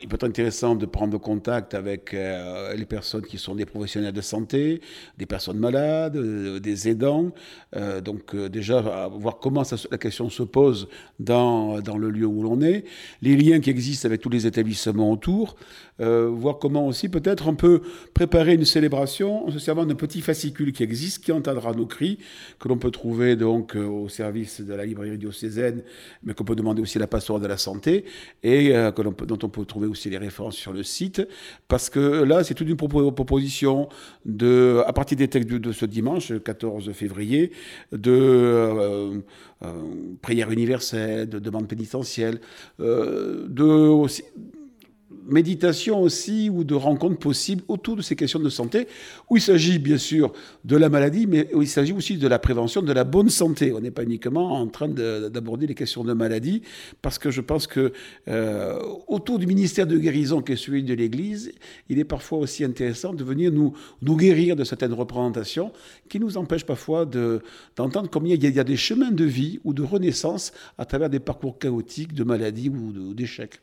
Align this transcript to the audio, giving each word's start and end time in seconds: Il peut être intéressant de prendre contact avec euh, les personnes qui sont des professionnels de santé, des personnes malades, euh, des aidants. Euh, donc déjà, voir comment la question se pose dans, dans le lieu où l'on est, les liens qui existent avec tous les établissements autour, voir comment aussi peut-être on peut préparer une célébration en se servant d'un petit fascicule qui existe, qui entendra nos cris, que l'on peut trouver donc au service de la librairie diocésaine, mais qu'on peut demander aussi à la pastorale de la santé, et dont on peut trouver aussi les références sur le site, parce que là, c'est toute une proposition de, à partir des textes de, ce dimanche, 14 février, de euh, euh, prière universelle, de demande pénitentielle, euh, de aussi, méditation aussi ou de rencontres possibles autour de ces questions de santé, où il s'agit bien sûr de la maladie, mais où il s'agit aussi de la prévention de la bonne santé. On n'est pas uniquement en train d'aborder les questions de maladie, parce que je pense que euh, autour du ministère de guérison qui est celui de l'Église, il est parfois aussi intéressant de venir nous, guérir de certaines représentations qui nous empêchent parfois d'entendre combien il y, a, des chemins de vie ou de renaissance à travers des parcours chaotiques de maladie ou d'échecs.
Il 0.00 0.06
peut 0.06 0.14
être 0.14 0.22
intéressant 0.22 0.76
de 0.76 0.86
prendre 0.86 1.18
contact 1.18 1.74
avec 1.74 2.14
euh, 2.14 2.72
les 2.74 2.84
personnes 2.86 3.22
qui 3.22 3.36
sont 3.36 3.56
des 3.56 3.66
professionnels 3.66 4.12
de 4.12 4.20
santé, 4.20 4.80
des 5.18 5.26
personnes 5.26 5.58
malades, 5.58 6.14
euh, 6.14 6.60
des 6.60 6.88
aidants. 6.88 7.32
Euh, 7.74 8.00
donc 8.00 8.36
déjà, 8.36 9.08
voir 9.08 9.40
comment 9.40 9.64
la 9.90 9.98
question 9.98 10.30
se 10.30 10.44
pose 10.44 10.88
dans, 11.18 11.80
dans 11.80 11.98
le 11.98 12.10
lieu 12.10 12.26
où 12.26 12.44
l'on 12.44 12.60
est, 12.60 12.84
les 13.22 13.34
liens 13.34 13.58
qui 13.58 13.70
existent 13.70 14.06
avec 14.06 14.20
tous 14.20 14.28
les 14.28 14.46
établissements 14.46 15.10
autour, 15.10 15.56
voir 15.98 16.60
comment 16.60 16.86
aussi 16.86 17.08
peut-être 17.08 17.48
on 17.48 17.56
peut 17.56 17.82
préparer 18.14 18.54
une 18.54 18.64
célébration 18.64 19.48
en 19.48 19.50
se 19.50 19.58
servant 19.58 19.84
d'un 19.84 19.96
petit 19.96 20.20
fascicule 20.20 20.72
qui 20.72 20.84
existe, 20.84 21.24
qui 21.24 21.32
entendra 21.32 21.72
nos 21.72 21.86
cris, 21.86 22.20
que 22.60 22.68
l'on 22.68 22.78
peut 22.78 22.92
trouver 22.92 23.34
donc 23.34 23.74
au 23.74 24.08
service 24.08 24.60
de 24.60 24.74
la 24.74 24.86
librairie 24.86 25.18
diocésaine, 25.18 25.82
mais 26.22 26.34
qu'on 26.34 26.44
peut 26.44 26.54
demander 26.54 26.82
aussi 26.82 26.98
à 26.98 27.00
la 27.00 27.08
pastorale 27.08 27.42
de 27.42 27.48
la 27.48 27.56
santé, 27.56 28.04
et 28.44 28.72
dont 28.72 29.38
on 29.42 29.48
peut 29.48 29.64
trouver 29.64 29.87
aussi 29.88 30.10
les 30.10 30.18
références 30.18 30.56
sur 30.56 30.72
le 30.72 30.82
site, 30.82 31.26
parce 31.66 31.90
que 31.90 32.22
là, 32.22 32.44
c'est 32.44 32.54
toute 32.54 32.68
une 32.68 32.76
proposition 32.76 33.88
de, 34.24 34.82
à 34.86 34.92
partir 34.92 35.16
des 35.16 35.28
textes 35.28 35.48
de, 35.48 35.72
ce 35.72 35.86
dimanche, 35.86 36.32
14 36.44 36.92
février, 36.92 37.52
de 37.92 38.12
euh, 38.12 39.20
euh, 39.64 39.72
prière 40.22 40.50
universelle, 40.50 41.28
de 41.28 41.38
demande 41.38 41.66
pénitentielle, 41.66 42.40
euh, 42.80 43.46
de 43.48 43.64
aussi, 43.64 44.22
méditation 45.28 46.02
aussi 46.02 46.50
ou 46.50 46.64
de 46.64 46.74
rencontres 46.74 47.18
possibles 47.18 47.62
autour 47.68 47.96
de 47.96 48.02
ces 48.02 48.16
questions 48.16 48.40
de 48.40 48.48
santé, 48.48 48.88
où 49.30 49.36
il 49.36 49.42
s'agit 49.42 49.78
bien 49.78 49.98
sûr 49.98 50.32
de 50.64 50.76
la 50.76 50.88
maladie, 50.88 51.26
mais 51.26 51.52
où 51.54 51.62
il 51.62 51.68
s'agit 51.68 51.92
aussi 51.92 52.16
de 52.16 52.26
la 52.26 52.38
prévention 52.38 52.82
de 52.82 52.92
la 52.92 53.04
bonne 53.04 53.28
santé. 53.28 53.72
On 53.72 53.80
n'est 53.80 53.90
pas 53.90 54.02
uniquement 54.02 54.54
en 54.54 54.66
train 54.66 54.88
d'aborder 54.88 55.66
les 55.66 55.74
questions 55.74 56.04
de 56.04 56.12
maladie, 56.12 56.62
parce 57.02 57.18
que 57.18 57.30
je 57.30 57.40
pense 57.40 57.66
que 57.66 57.92
euh, 58.28 58.78
autour 59.06 59.38
du 59.38 59.46
ministère 59.46 59.86
de 59.86 59.96
guérison 59.98 60.42
qui 60.42 60.52
est 60.52 60.56
celui 60.56 60.82
de 60.82 60.94
l'Église, 60.94 61.52
il 61.88 61.98
est 61.98 62.04
parfois 62.04 62.38
aussi 62.38 62.64
intéressant 62.64 63.12
de 63.12 63.24
venir 63.24 63.52
nous, 63.52 63.74
guérir 64.16 64.56
de 64.56 64.64
certaines 64.64 64.94
représentations 64.94 65.72
qui 66.08 66.18
nous 66.18 66.36
empêchent 66.36 66.66
parfois 66.66 67.06
d'entendre 67.06 68.08
combien 68.10 68.34
il 68.34 68.44
y, 68.44 68.60
a, 68.60 68.64
des 68.64 68.76
chemins 68.76 69.12
de 69.12 69.24
vie 69.24 69.60
ou 69.64 69.72
de 69.72 69.82
renaissance 69.82 70.52
à 70.76 70.84
travers 70.84 71.10
des 71.10 71.20
parcours 71.20 71.58
chaotiques 71.58 72.14
de 72.14 72.24
maladie 72.24 72.68
ou 72.68 73.14
d'échecs. 73.14 73.60